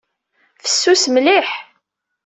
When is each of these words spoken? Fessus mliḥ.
Fessus 0.63 1.03
mliḥ. 1.13 1.49